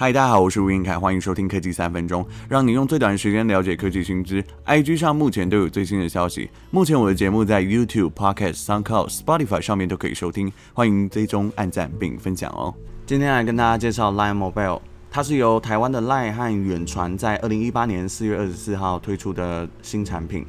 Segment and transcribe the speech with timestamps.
[0.00, 4.42] 嗨，大家好，我是吴晏恺，欢迎收听科技三分钟，让你用最短的时间了解科技新知。
[4.64, 6.48] IG 上目前都有最新的消息。
[6.70, 12.72] 目前我的节目在 YouTube、Podcast、SoundCloud、Spotify 上面都可以收听，欢迎追踪、按赞并分享哦。
[13.04, 20.46] 今天来跟大家介绍 Line Mobile，它是由台湾的 Line 和远传在二零一八年四月二十四号推出的新产品。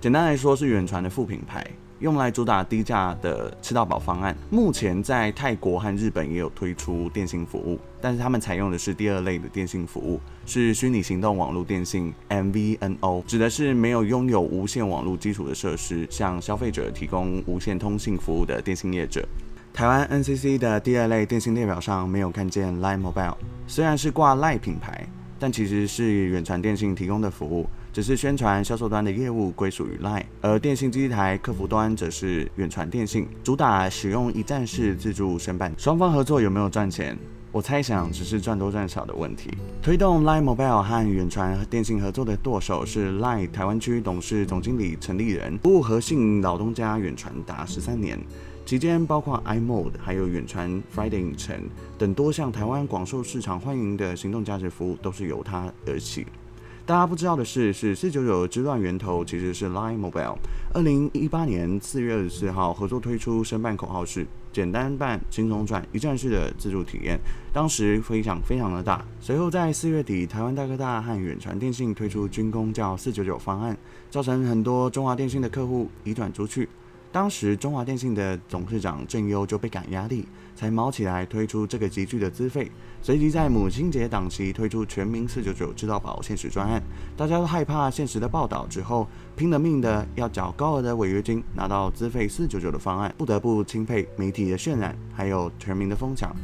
[0.00, 1.66] 简单来说，是远传的副品牌。
[2.02, 19.24] 用来主打低价的吃到饱方案，目前在泰国和日本也有推出电信服务，但是他们采用的是第二类的电信服务，是虚拟行动网络电信 （MVNO），指的是没有拥有无线网络基础的设施，向消费者提供无线通信服务的电信业者。
[19.72, 23.36] 台湾 NCC 的第二类电信列表上没有看见 Line Mobile，
[23.68, 25.06] 虽然是挂 Line 品牌，
[25.42, 27.68] 但其实是远传电信提供的服务。
[27.92, 35.74] 只是宣传销售端的业务归属于 Line，而电信机台客服端则是远传电信，主打使用一站式自助申办。
[35.76, 37.18] 双方合作有没有赚钱？
[37.50, 39.50] 我猜想只是赚多赚少的问题。
[39.82, 48.16] 推动 Line Mobile 和远传电信合作的舵手是 Line 台湾区董事总经理陈立人，服务核心老东家远传达十三年，
[48.64, 51.68] 期间包括 iMode 还有远传 Friday 影城
[51.98, 56.26] 等多项台湾广受市场欢迎的行动价值服务，都是由它而起。
[56.84, 60.36] 大家不知道的是，是四九九之乱源头其实是 Line Mobile。
[60.74, 67.20] 二零一八年四月二十四号合作推出申办口号是简单办、轻松赚、一站式的自助体验，
[67.52, 69.04] 当时非常非常的大。
[69.20, 73.76] 随后在四月底，台湾大哥大和远传电信推出军工叫四九九方案，
[74.10, 76.68] 造成很多中华电信的客户移转出去。
[77.12, 86.82] 当时中华电信的董事长郑优就倍感压力，才卯起来推出这个极具的资费，随即在母亲节档期推出全民四九九知道宝限时专案。
[87.14, 96.34] 大家都害怕现实的报道之后，拼了命的要缴高额的违约金，拿到资费四九九的方案，不得不钦佩媒体的渲染，还有全民的疯抢。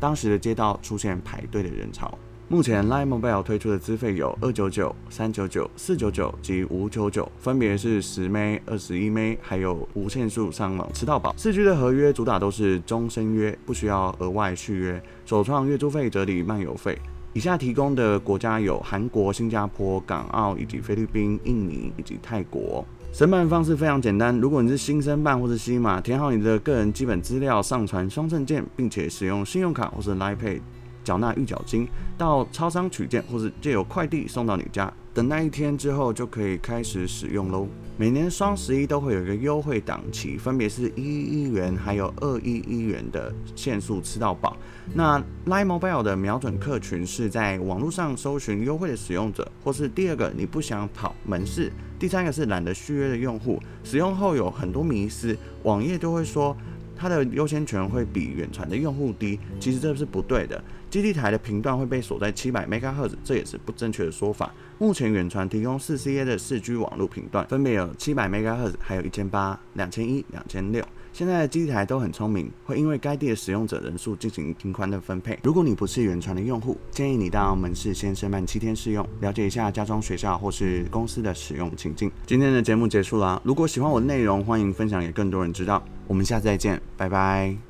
[0.00, 2.18] 当时的街道出现排队的人潮。
[2.48, 11.34] 目前 Line Mobile 推出的资费有二九九、三九九、四九九及五九九，分别是十 M、二十一 M，还有无限速上网吃到饱。
[11.36, 16.96] 四 G 的合约主打都是终身约，不需要额外续约，首创月租费折抵漫游费。
[17.32, 22.86] 以下提供的国家有韩国、新加坡、港澳以及菲律宾、印尼以及泰国。
[23.12, 30.60] 申办方式非常简单，如果你是新生办或是新马，填好你的个人基本资料，上传双证件，并且使用信用卡或是 Line Pay。
[31.06, 31.86] 缴纳预缴金，
[32.18, 34.92] 到超商取件，或是借由快递送到你家。
[35.14, 37.68] 等那一天之后，就可以开始使用喽。
[37.96, 44.54] 每年双十一都会有一个优惠档期，分别是一一一元还有二一一元的限速吃到饱。
[44.92, 53.58] 那 Line Mobile 的瞄准客群是在网络上搜寻优惠的使用者，或是第二个你不想跑门市，第三个是懒得续约的用户。
[53.84, 56.54] 使用后有很多迷思，网页都会说。
[56.96, 60.62] 它的优先权会比远传的用户低，其实这是不对的。
[60.88, 64.54] 基地台的频段会被锁在七百 MHz，这也是不正确的说法。
[64.78, 70.82] 目前远传提供四 CA 的四 G 网络频段，分别有七百 MHz，还有一千八、两千一、两千六。
[71.12, 75.38] 现在的基地台都很聪明，会因为该地的使用者人数进行频宽的分配。
[75.42, 82.10] 如果你不是远传的用户，建议你到门市先申办七天试用，了解一下家中学校或是公司的使用情境。
[82.26, 85.82] 今天的节目结束了，如果喜欢我的内容，欢迎分享给更多人知道。
[86.06, 87.66] 我们下次再见，拜拜。